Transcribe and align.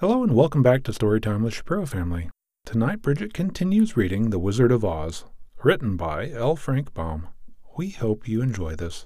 Hello 0.00 0.22
and 0.22 0.34
welcome 0.34 0.62
back 0.62 0.82
to 0.84 0.92
Storytime 0.92 1.42
with 1.42 1.52
Shapiro 1.52 1.84
Family. 1.84 2.30
Tonight, 2.64 3.02
Bridget 3.02 3.34
continues 3.34 3.98
reading 3.98 4.30
The 4.30 4.38
Wizard 4.38 4.72
of 4.72 4.82
Oz, 4.82 5.26
written 5.62 5.98
by 5.98 6.30
L. 6.30 6.56
Frank 6.56 6.94
Baum. 6.94 7.28
We 7.76 7.90
hope 7.90 8.26
you 8.26 8.40
enjoy 8.40 8.76
this. 8.76 9.04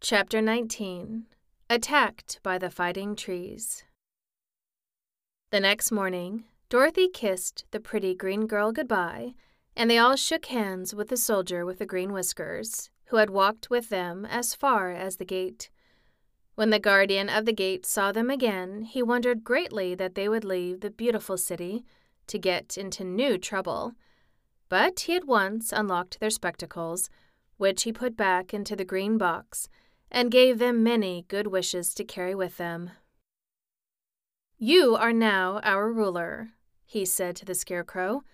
Chapter 0.00 0.40
19 0.40 1.26
Attacked 1.68 2.38
by 2.44 2.56
the 2.56 2.70
Fighting 2.70 3.16
Trees. 3.16 3.82
The 5.50 5.58
next 5.58 5.90
morning, 5.90 6.44
Dorothy 6.68 7.08
kissed 7.08 7.64
the 7.72 7.80
pretty 7.80 8.14
green 8.14 8.46
girl 8.46 8.70
goodbye, 8.70 9.34
and 9.74 9.90
they 9.90 9.98
all 9.98 10.14
shook 10.14 10.46
hands 10.46 10.94
with 10.94 11.08
the 11.08 11.16
soldier 11.16 11.66
with 11.66 11.80
the 11.80 11.84
green 11.84 12.12
whiskers, 12.12 12.90
who 13.06 13.16
had 13.16 13.30
walked 13.30 13.70
with 13.70 13.88
them 13.88 14.24
as 14.24 14.54
far 14.54 14.92
as 14.92 15.16
the 15.16 15.24
gate. 15.24 15.68
When 16.58 16.70
the 16.70 16.80
guardian 16.80 17.28
of 17.28 17.44
the 17.44 17.52
gate 17.52 17.86
saw 17.86 18.10
them 18.10 18.30
again, 18.30 18.82
he 18.82 19.00
wondered 19.00 19.44
greatly 19.44 19.94
that 19.94 20.16
they 20.16 20.28
would 20.28 20.42
leave 20.42 20.80
the 20.80 20.90
beautiful 20.90 21.36
city 21.36 21.84
to 22.26 22.36
get 22.36 22.76
into 22.76 23.04
new 23.04 23.38
trouble. 23.38 23.92
But 24.68 24.98
he 24.98 25.14
at 25.14 25.24
once 25.24 25.72
unlocked 25.72 26.18
their 26.18 26.30
spectacles, 26.30 27.10
which 27.58 27.84
he 27.84 27.92
put 27.92 28.16
back 28.16 28.52
into 28.52 28.74
the 28.74 28.84
green 28.84 29.18
box, 29.18 29.68
and 30.10 30.32
gave 30.32 30.58
them 30.58 30.82
many 30.82 31.26
good 31.28 31.46
wishes 31.46 31.94
to 31.94 32.02
carry 32.02 32.34
with 32.34 32.56
them. 32.56 32.90
You 34.58 34.96
are 34.96 35.12
now 35.12 35.60
our 35.62 35.92
ruler, 35.92 36.54
he 36.84 37.04
said 37.04 37.36
to 37.36 37.44
the 37.44 37.54
Scarecrow, 37.54 38.24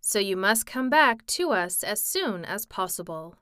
so 0.00 0.18
you 0.18 0.38
must 0.38 0.64
come 0.64 0.88
back 0.88 1.26
to 1.26 1.50
us 1.50 1.84
as 1.84 2.02
soon 2.02 2.46
as 2.46 2.64
possible. 2.64 3.36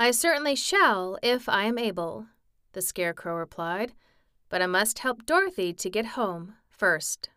I 0.00 0.12
certainly 0.12 0.56
shall 0.56 1.18
if 1.22 1.46
I 1.46 1.64
am 1.64 1.76
able, 1.76 2.28
the 2.72 2.82
Scarecrow 2.82 3.36
replied, 3.36 3.92
but 4.48 4.62
I 4.62 4.66
must 4.66 5.00
help 5.00 5.26
Dorothy 5.26 5.72
to 5.72 5.90
get 5.90 6.06
home 6.06 6.54
first. 6.68 7.30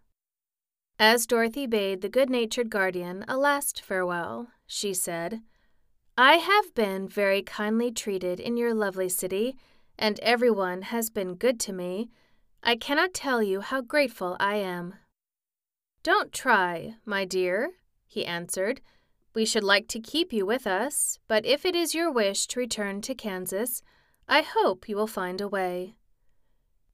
As 1.00 1.25
Dorothy 1.25 1.66
bade 1.66 2.02
the 2.02 2.09
good 2.09 2.30
natured 2.30 2.69
guardian 2.69 3.25
a 3.28 3.38
last 3.38 3.81
farewell, 3.81 4.47
she 4.67 4.94
said, 4.94 5.41
I 6.17 6.33
have 6.33 6.75
been 6.75 7.08
very 7.08 7.41
kindly 7.41 7.91
treated 7.91 8.39
in 8.39 8.58
your 8.58 8.73
lovely 8.73 9.09
city, 9.09 9.56
and 9.97 10.19
everyone 10.19 10.83
has 10.83 11.09
been 11.09 11.36
good 11.36 11.59
to 11.61 11.73
me. 11.73 12.11
I 12.61 12.75
cannot 12.75 13.13
tell 13.13 13.41
you 13.41 13.61
how 13.61 13.81
grateful 13.81 14.38
I 14.39 14.56
am. 14.56 14.95
Don't 16.03 16.31
try, 16.31 16.95
my 17.06 17.25
dear, 17.25 17.72
he 18.06 18.25
answered. 18.25 18.81
We 19.34 19.45
should 19.45 19.63
like 19.63 19.88
to 19.88 20.00
keep 20.00 20.34
you 20.34 20.45
with 20.45 20.67
us, 20.67 21.17
but 21.28 21.45
if 21.45 21.66
it 21.66 21.75
is 21.75 21.95
your 21.95 22.11
wish 22.11 22.45
to 22.47 22.59
return 22.59 23.02
to 23.02 23.16
Kansas, 23.16 23.81
I 24.32 24.44
hope 24.44 24.88
you 24.88 24.96
will 24.96 25.08
find 25.08 25.42
a 25.42 25.50
way. 25.50 25.98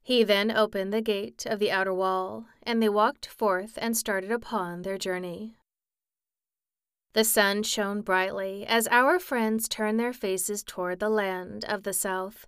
He 0.01 0.23
then 0.23 0.49
opened 0.49 0.91
the 0.91 1.01
gate 1.01 1.45
of 1.45 1.59
the 1.59 1.69
outer 1.69 1.93
wall, 1.93 2.47
and 2.63 2.81
they 2.81 2.89
walked 2.89 3.27
forth 3.27 3.77
and 3.79 3.95
started 3.95 4.31
upon 4.31 4.81
their 4.81 4.97
journey. 4.97 5.55
The 7.13 7.23
sun 7.23 7.61
shone 7.61 8.01
brightly 8.01 8.65
as 8.65 8.87
our 8.87 9.19
friends 9.19 9.67
turned 9.67 9.99
their 9.99 10.13
faces 10.13 10.63
toward 10.63 10.99
the 10.99 11.09
land 11.09 11.63
of 11.65 11.83
the 11.83 11.93
South. 11.93 12.47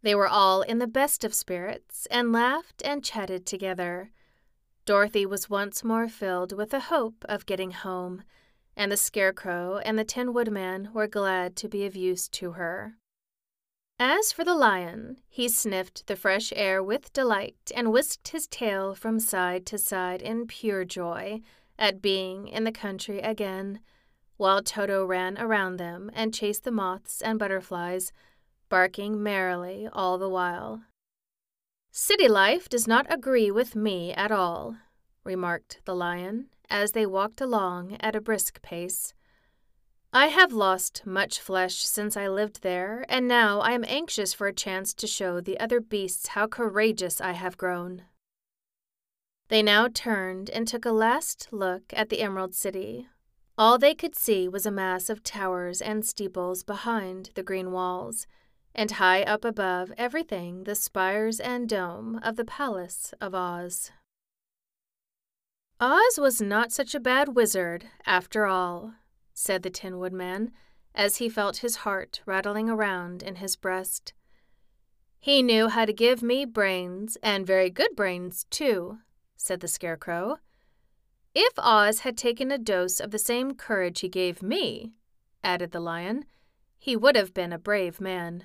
They 0.00 0.14
were 0.14 0.26
all 0.26 0.62
in 0.62 0.78
the 0.78 0.86
best 0.86 1.22
of 1.22 1.34
spirits 1.34 2.06
and 2.10 2.32
laughed 2.32 2.80
and 2.82 3.04
chatted 3.04 3.44
together. 3.44 4.10
Dorothy 4.86 5.26
was 5.26 5.50
once 5.50 5.84
more 5.84 6.08
filled 6.08 6.56
with 6.56 6.70
the 6.70 6.88
hope 6.88 7.26
of 7.28 7.44
getting 7.44 7.72
home, 7.72 8.22
and 8.74 8.90
the 8.90 8.96
Scarecrow 8.96 9.82
and 9.84 9.98
the 9.98 10.04
Tin 10.04 10.32
Woodman 10.32 10.94
were 10.94 11.06
glad 11.06 11.56
to 11.56 11.68
be 11.68 11.84
of 11.84 11.94
use 11.94 12.26
to 12.30 12.52
her. 12.52 12.96
As 14.06 14.32
for 14.32 14.44
the 14.44 14.54
lion, 14.54 15.16
he 15.30 15.48
sniffed 15.48 16.08
the 16.08 16.14
fresh 16.14 16.52
air 16.54 16.82
with 16.82 17.14
delight 17.14 17.72
and 17.74 17.90
whisked 17.90 18.28
his 18.28 18.46
tail 18.46 18.94
from 18.94 19.18
side 19.18 19.64
to 19.64 19.78
side 19.78 20.20
in 20.20 20.46
pure 20.46 20.84
joy 20.84 21.40
at 21.78 22.02
being 22.02 22.46
in 22.46 22.64
the 22.64 22.70
country 22.70 23.20
again, 23.20 23.80
while 24.36 24.62
Toto 24.62 25.06
ran 25.06 25.38
around 25.38 25.78
them 25.78 26.10
and 26.12 26.34
chased 26.34 26.64
the 26.64 26.70
moths 26.70 27.22
and 27.22 27.38
butterflies, 27.38 28.12
barking 28.68 29.22
merrily 29.22 29.88
all 29.90 30.18
the 30.18 30.28
while. 30.28 30.82
City 31.90 32.28
life 32.28 32.68
does 32.68 32.86
not 32.86 33.06
agree 33.08 33.50
with 33.50 33.74
me 33.74 34.12
at 34.12 34.30
all, 34.30 34.76
remarked 35.24 35.80
the 35.86 35.94
lion 35.94 36.50
as 36.68 36.92
they 36.92 37.06
walked 37.06 37.40
along 37.40 37.96
at 38.00 38.14
a 38.14 38.20
brisk 38.20 38.60
pace. 38.60 39.14
I 40.16 40.28
have 40.28 40.52
lost 40.52 41.02
much 41.04 41.40
flesh 41.40 41.78
since 41.78 42.16
I 42.16 42.28
lived 42.28 42.62
there, 42.62 43.04
and 43.08 43.26
now 43.26 43.58
I 43.58 43.72
am 43.72 43.84
anxious 43.88 44.32
for 44.32 44.46
a 44.46 44.52
chance 44.52 44.94
to 44.94 45.08
show 45.08 45.40
the 45.40 45.58
other 45.58 45.80
beasts 45.80 46.28
how 46.28 46.46
courageous 46.46 47.20
I 47.20 47.32
have 47.32 47.58
grown. 47.58 48.04
They 49.48 49.60
now 49.60 49.88
turned 49.92 50.50
and 50.50 50.68
took 50.68 50.84
a 50.84 50.92
last 50.92 51.48
look 51.50 51.92
at 51.92 52.10
the 52.10 52.20
Emerald 52.20 52.54
City. 52.54 53.08
All 53.58 53.76
they 53.76 53.92
could 53.92 54.14
see 54.14 54.48
was 54.48 54.64
a 54.64 54.70
mass 54.70 55.10
of 55.10 55.24
towers 55.24 55.82
and 55.82 56.06
steeples 56.06 56.62
behind 56.62 57.30
the 57.34 57.42
green 57.42 57.72
walls, 57.72 58.28
and 58.72 58.92
high 58.92 59.24
up 59.24 59.44
above 59.44 59.92
everything 59.98 60.62
the 60.62 60.76
spires 60.76 61.40
and 61.40 61.68
dome 61.68 62.20
of 62.22 62.36
the 62.36 62.44
Palace 62.44 63.14
of 63.20 63.34
Oz. 63.34 63.90
Oz 65.80 66.20
was 66.20 66.40
not 66.40 66.70
such 66.70 66.94
a 66.94 67.00
bad 67.00 67.34
wizard, 67.34 67.86
after 68.06 68.46
all, 68.46 68.94
said 69.34 69.64
the 69.64 69.70
Tin 69.70 69.98
Woodman, 69.98 70.52
as 70.94 71.16
he 71.16 71.28
felt 71.28 71.58
his 71.58 71.76
heart 71.76 72.22
rattling 72.24 72.70
around 72.70 73.22
in 73.22 73.36
his 73.36 73.56
breast. 73.56 74.14
He 75.18 75.42
knew 75.42 75.68
how 75.68 75.84
to 75.84 75.92
give 75.92 76.22
me 76.22 76.44
brains, 76.44 77.18
and 77.22 77.46
very 77.46 77.68
good 77.68 77.96
brains, 77.96 78.46
too, 78.48 78.98
said 79.36 79.60
the 79.60 79.68
Scarecrow. 79.68 80.38
If 81.34 81.52
Oz 81.58 82.00
had 82.00 82.16
taken 82.16 82.52
a 82.52 82.58
dose 82.58 83.00
of 83.00 83.10
the 83.10 83.18
same 83.18 83.54
courage 83.54 84.00
he 84.00 84.08
gave 84.08 84.40
me, 84.40 84.92
added 85.42 85.72
the 85.72 85.80
Lion, 85.80 86.26
he 86.78 86.94
would 86.94 87.16
have 87.16 87.34
been 87.34 87.52
a 87.52 87.58
brave 87.58 88.00
man. 88.00 88.44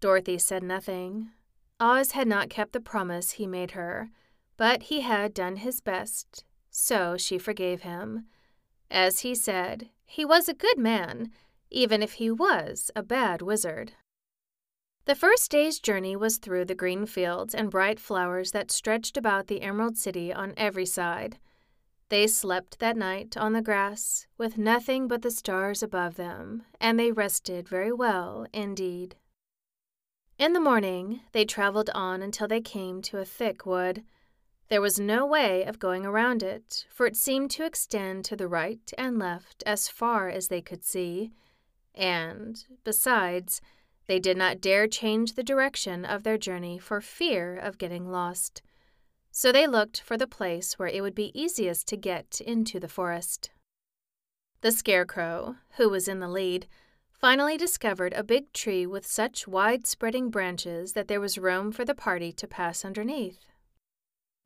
Dorothy 0.00 0.38
said 0.38 0.62
nothing. 0.62 1.30
Oz 1.78 2.12
had 2.12 2.26
not 2.26 2.48
kept 2.48 2.72
the 2.72 2.80
promise 2.80 3.32
he 3.32 3.46
made 3.46 3.72
her, 3.72 4.10
but 4.56 4.84
he 4.84 5.02
had 5.02 5.34
done 5.34 5.56
his 5.56 5.80
best, 5.80 6.44
so 6.70 7.18
she 7.18 7.36
forgave 7.36 7.82
him 7.82 8.26
as 8.90 9.20
he 9.20 9.34
said, 9.34 9.88
he 10.04 10.24
was 10.24 10.48
a 10.48 10.54
good 10.54 10.78
man, 10.78 11.30
even 11.70 12.02
if 12.02 12.14
he 12.14 12.30
was 12.30 12.90
a 12.96 13.02
bad 13.02 13.42
wizard. 13.42 13.92
The 15.04 15.14
first 15.14 15.50
day's 15.50 15.78
journey 15.78 16.14
was 16.14 16.36
through 16.36 16.66
the 16.66 16.74
green 16.74 17.06
fields 17.06 17.54
and 17.54 17.70
bright 17.70 17.98
flowers 17.98 18.52
that 18.52 18.70
stretched 18.70 19.16
about 19.16 19.46
the 19.46 19.62
Emerald 19.62 19.96
City 19.96 20.32
on 20.32 20.54
every 20.56 20.86
side. 20.86 21.38
They 22.10 22.26
slept 22.26 22.80
that 22.80 22.96
night 22.96 23.36
on 23.36 23.52
the 23.52 23.62
grass, 23.62 24.26
with 24.36 24.58
nothing 24.58 25.06
but 25.06 25.22
the 25.22 25.30
stars 25.30 25.82
above 25.82 26.16
them, 26.16 26.64
and 26.80 26.98
they 26.98 27.12
rested 27.12 27.68
very 27.68 27.92
well 27.92 28.46
indeed. 28.52 29.14
In 30.38 30.52
the 30.52 30.60
morning, 30.60 31.20
they 31.32 31.44
traveled 31.44 31.90
on 31.94 32.22
until 32.22 32.48
they 32.48 32.60
came 32.60 33.00
to 33.02 33.18
a 33.18 33.24
thick 33.24 33.64
wood. 33.64 34.02
There 34.70 34.80
was 34.80 35.00
no 35.00 35.26
way 35.26 35.64
of 35.64 35.80
going 35.80 36.06
around 36.06 36.44
it, 36.44 36.86
for 36.88 37.04
it 37.04 37.16
seemed 37.16 37.50
to 37.52 37.64
extend 37.64 38.24
to 38.26 38.36
the 38.36 38.46
right 38.46 38.92
and 38.96 39.18
left 39.18 39.64
as 39.66 39.88
far 39.88 40.28
as 40.28 40.46
they 40.46 40.62
could 40.62 40.84
see, 40.84 41.32
and, 41.92 42.64
besides, 42.84 43.60
they 44.06 44.20
did 44.20 44.36
not 44.36 44.60
dare 44.60 44.86
change 44.86 45.32
the 45.32 45.42
direction 45.42 46.04
of 46.04 46.22
their 46.22 46.38
journey 46.38 46.78
for 46.78 47.00
fear 47.00 47.56
of 47.56 47.78
getting 47.78 48.12
lost. 48.12 48.62
So 49.32 49.50
they 49.50 49.66
looked 49.66 50.00
for 50.00 50.16
the 50.16 50.28
place 50.28 50.78
where 50.78 50.88
it 50.88 51.00
would 51.00 51.16
be 51.16 51.38
easiest 51.40 51.88
to 51.88 51.96
get 51.96 52.40
into 52.40 52.78
the 52.78 52.88
forest. 52.88 53.50
The 54.60 54.70
Scarecrow, 54.70 55.56
who 55.78 55.88
was 55.88 56.06
in 56.06 56.20
the 56.20 56.28
lead, 56.28 56.68
finally 57.10 57.56
discovered 57.56 58.12
a 58.12 58.22
big 58.22 58.52
tree 58.52 58.86
with 58.86 59.04
such 59.04 59.48
wide 59.48 59.88
spreading 59.88 60.30
branches 60.30 60.92
that 60.92 61.08
there 61.08 61.20
was 61.20 61.38
room 61.38 61.72
for 61.72 61.84
the 61.84 61.94
party 61.94 62.30
to 62.32 62.46
pass 62.46 62.84
underneath. 62.84 63.46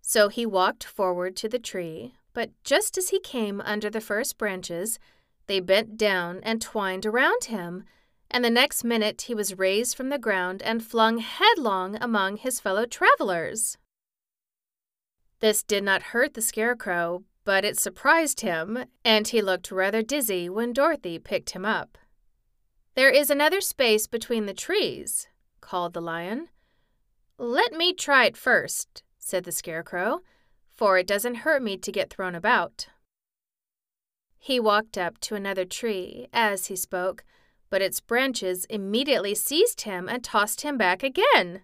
So 0.07 0.29
he 0.29 0.45
walked 0.45 0.85
forward 0.85 1.35
to 1.37 1.49
the 1.49 1.59
tree, 1.59 2.13
but 2.35 2.51
just 2.63 2.99
as 2.99 3.09
he 3.09 3.19
came 3.19 3.63
under 3.63 3.89
the 3.89 4.03
first 4.03 4.37
branches, 4.37 4.99
they 5.47 5.61
bent 5.61 5.97
down 5.97 6.41
and 6.43 6.61
twined 6.61 7.07
around 7.07 7.45
him, 7.45 7.85
and 8.31 8.45
the 8.45 8.51
next 8.51 8.85
minute 8.85 9.23
he 9.23 9.35
was 9.35 9.59
raised 9.59 9.97
from 9.97 10.11
the 10.11 10.19
ground 10.19 10.61
and 10.61 10.85
flung 10.85 11.19
headlong 11.19 11.97
among 12.03 12.37
his 12.37 12.61
fellow 12.61 12.85
travelers. 12.85 13.79
This 15.41 15.63
did 15.63 15.83
not 15.83 16.13
hurt 16.13 16.35
the 16.35 16.43
Scarecrow, 16.43 17.25
but 17.47 17.65
it 17.65 17.79
surprised 17.79 18.43
him, 18.43 18.85
and 19.07 19.27
he 19.27 19.41
looked 19.41 19.73
rather 19.73 20.03
dizzy 20.03 20.51
when 20.51 20.75
Dorothy 20.75 21.19
picked 21.19 21.51
him 21.51 21.65
up. 21.65 21.97
There 22.95 23.11
is 23.11 23.31
another 23.31 23.63
space 23.63 24.07
between 24.07 24.45
the 24.45 24.53
trees, 24.53 25.29
called 25.63 25.95
the 25.95 26.03
Lion. 26.03 26.51
Let 27.39 27.73
me 27.73 27.95
try 27.95 28.27
it 28.27 28.37
first, 28.37 29.03
said 29.25 29.45
the 29.45 29.53
Scarecrow, 29.53 30.21
for 30.69 30.99
it 30.99 31.07
doesn't 31.07 31.37
hurt 31.37 31.63
me 31.63 31.77
to 31.79 31.93
get 31.93 32.11
thrown 32.11 32.35
about. 32.35 32.89
He 34.39 34.61
walked 34.61 34.99
up 34.99 35.19
to 35.21 35.35
another 35.35 35.65
tree 35.65 36.29
as 36.33 36.67
he 36.67 36.77
spoke, 36.77 37.25
but 37.71 37.81
its 37.81 38.01
branches 38.01 38.67
immediately 38.67 39.35
seized 39.35 39.83
him 39.83 40.09
and 40.09 40.23
tossed 40.23 40.61
him 40.61 40.77
back 40.77 41.03
again. 41.03 41.63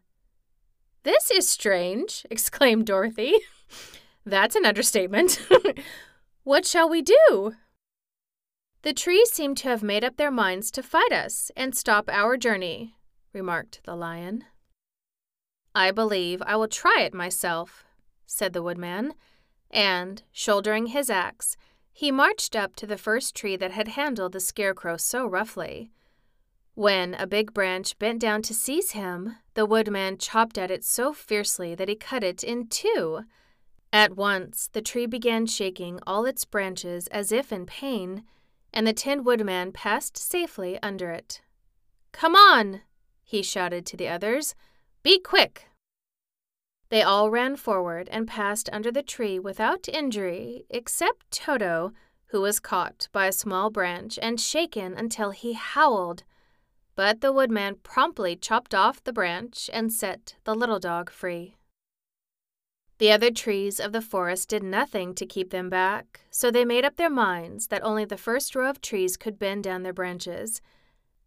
This 1.02 1.30
is 1.30 1.48
strange, 1.48 2.26
exclaimed 2.30 2.86
Dorothy. 2.86 3.34
That's 4.24 4.56
an 4.56 4.64
understatement. 4.64 5.46
what 6.44 6.64
shall 6.64 6.88
we 6.88 7.02
do? 7.02 7.52
The 8.82 8.94
trees 8.94 9.30
seem 9.30 9.54
to 9.56 9.68
have 9.68 9.82
made 9.82 10.04
up 10.04 10.16
their 10.16 10.30
minds 10.30 10.70
to 10.70 10.82
fight 10.82 11.12
us 11.12 11.50
and 11.54 11.76
stop 11.76 12.08
our 12.10 12.38
journey, 12.38 12.94
remarked 13.34 13.80
the 13.84 13.94
lion. 13.94 14.44
I 15.75 15.90
believe 15.90 16.43
I 16.44 16.56
will 16.56 16.69
try 16.69 17.00
it 17.00 17.14
myself, 17.14 17.84
said 18.26 18.52
the 18.52 18.62
woodman, 18.62 19.14
and, 19.70 20.22
shouldering 20.32 20.87
his 20.87 21.11
axe, 21.11 21.56
he 21.93 22.11
marched 22.11 22.56
up 22.56 22.75
to 22.76 22.87
the 22.87 22.99
first 22.99 23.34
tree 23.34 23.56
that 23.56 23.70
had 23.70 23.88
handled 23.88 24.32
the 24.32 24.40
scarecrow 24.40 24.96
so 24.96 25.26
roughly. 25.26 25.90
When 26.75 27.14
a 27.14 27.26
big 27.26 27.52
branch 27.52 27.99
bent 27.99 28.20
down 28.20 28.43
to 28.43 28.55
seize 28.55 28.93
him, 28.93 29.37
the 29.55 29.67
woodman 29.67 30.19
chopped 30.19 30.56
at 30.56 30.70
it 30.70 30.84
so 30.84 31.12
fiercely 31.12 31.75
that 31.75 31.88
he 31.88 31.94
cut 31.94 32.25
it 32.25 32.43
in 32.43 32.69
two. 32.69 33.25
At 33.93 34.16
once 34.16 34.69
the 34.73 34.81
tree 34.81 35.06
began 35.06 35.46
shaking 35.46 36.00
all 36.06 36.25
its 36.25 36.44
branches 36.44 37.06
as 37.08 37.32
if 37.32 37.52
in 37.52 37.66
pain, 37.66 38.25
and 38.73 38.87
the 38.87 38.93
Tin 38.93 39.25
Woodman 39.25 39.73
passed 39.73 40.16
safely 40.16 40.78
under 40.82 41.11
it. 41.11 41.40
Come 42.12 42.34
on, 42.34 42.82
he 43.25 43.43
shouted 43.43 43.84
to 43.87 43.96
the 43.96 44.08
others. 44.08 44.55
Be 45.02 45.19
quick. 45.19 45.67
They 46.91 47.02
all 47.02 47.31
ran 47.31 47.56
forward 47.56 48.08
and 48.11 48.29
passed 48.29 48.69
under 48.73 48.91
the 48.91 49.02
tree 49.02 49.38
without 49.38 49.88
injury, 49.88 50.67
except 50.69 51.31
Toto, 51.31 51.93
who 52.26 52.43
was 52.43 52.61
caught 52.61 53.08
by 53.12 53.26
a 53.26 53.32
small 53.32 53.70
branch 53.70 54.19
and 54.20 54.38
shaken 54.38 54.93
until 54.94 55.31
he 55.31 55.55
howled. 55.55 56.25
But 56.97 57.23
the 57.23 57.32
woodman 57.32 57.76
promptly 57.82 58.37
chopped 58.37 58.75
off 58.75 59.02
the 59.02 59.12
branch 59.12 59.70
and 59.73 59.93
set 59.93 60.37
the 60.44 60.55
little 60.55 60.79
dog 60.79 61.11
free. 61.11 61.56
The 62.99 63.11
other 63.11 63.31
trees 63.31 63.81
of 63.81 63.93
the 63.93 64.02
forest 64.02 64.50
did 64.50 64.62
nothing 64.62 65.14
to 65.14 65.25
keep 65.25 65.49
them 65.49 65.70
back, 65.70 66.20
so 66.31 66.50
they 66.50 66.67
made 66.67 66.85
up 66.85 66.97
their 66.97 67.08
minds 67.08 67.69
that 67.69 67.82
only 67.82 68.05
the 68.05 68.19
first 68.19 68.55
row 68.55 68.69
of 68.69 68.82
trees 68.82 69.17
could 69.17 69.38
bend 69.38 69.64
down 69.64 69.82
their 69.82 69.94
branches, 69.94 70.61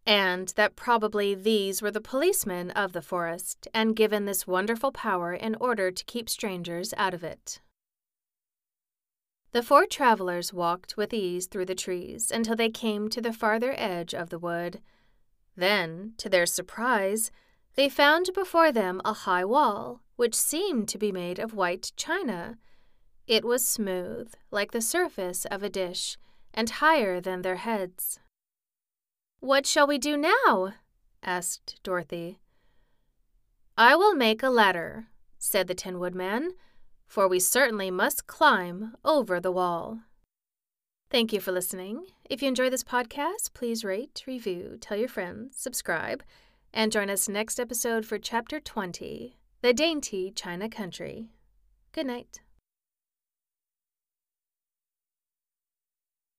and 0.06 0.48
that 0.56 0.76
probably 0.76 1.34
these 1.34 1.80
were 1.80 1.90
the 1.90 2.00
policemen 2.00 2.70
of 2.72 2.92
the 2.92 3.02
forest 3.02 3.68
and 3.72 3.96
given 3.96 4.24
this 4.24 4.46
wonderful 4.46 4.92
power 4.92 5.32
in 5.32 5.54
order 5.56 5.90
to 5.90 6.04
keep 6.04 6.28
strangers 6.28 6.92
out 6.96 7.14
of 7.14 7.24
it. 7.24 7.60
The 9.52 9.62
four 9.62 9.86
travelers 9.86 10.52
walked 10.52 10.96
with 10.96 11.14
ease 11.14 11.46
through 11.46 11.66
the 11.66 11.74
trees 11.74 12.30
until 12.30 12.56
they 12.56 12.70
came 12.70 13.08
to 13.10 13.20
the 13.20 13.32
farther 13.32 13.74
edge 13.78 14.12
of 14.12 14.30
the 14.30 14.38
wood. 14.38 14.80
Then, 15.56 16.14
to 16.18 16.28
their 16.28 16.46
surprise, 16.46 17.30
they 17.76 17.88
found 17.88 18.30
before 18.34 18.72
them 18.72 19.00
a 19.04 19.12
high 19.12 19.44
wall 19.44 20.00
which 20.16 20.34
seemed 20.34 20.88
to 20.88 20.98
be 20.98 21.12
made 21.12 21.38
of 21.38 21.54
white 21.54 21.92
china. 21.96 22.58
It 23.26 23.44
was 23.44 23.66
smooth, 23.66 24.32
like 24.50 24.72
the 24.72 24.80
surface 24.80 25.44
of 25.46 25.62
a 25.62 25.70
dish, 25.70 26.16
and 26.52 26.68
higher 26.68 27.20
than 27.20 27.42
their 27.42 27.56
heads. 27.56 28.20
What 29.44 29.66
shall 29.66 29.86
we 29.86 29.98
do 29.98 30.16
now? 30.16 30.72
asked 31.22 31.78
Dorothy. 31.82 32.38
I 33.76 33.94
will 33.94 34.14
make 34.14 34.42
a 34.42 34.48
ladder, 34.48 35.08
said 35.36 35.68
the 35.68 35.74
Tin 35.74 35.98
Woodman, 35.98 36.54
for 37.06 37.28
we 37.28 37.38
certainly 37.38 37.90
must 37.90 38.26
climb 38.26 38.94
over 39.04 39.40
the 39.40 39.52
wall. 39.52 40.00
Thank 41.10 41.30
you 41.34 41.40
for 41.40 41.52
listening. 41.52 42.06
If 42.30 42.40
you 42.40 42.48
enjoy 42.48 42.70
this 42.70 42.82
podcast, 42.82 43.52
please 43.52 43.84
rate, 43.84 44.24
review, 44.26 44.78
tell 44.80 44.96
your 44.96 45.08
friends, 45.08 45.58
subscribe, 45.58 46.22
and 46.72 46.90
join 46.90 47.10
us 47.10 47.28
next 47.28 47.60
episode 47.60 48.06
for 48.06 48.18
Chapter 48.18 48.58
20 48.60 49.36
the 49.60 49.74
dainty 49.74 50.32
China 50.34 50.70
country. 50.70 51.28
Good 51.92 52.06
night. 52.06 52.40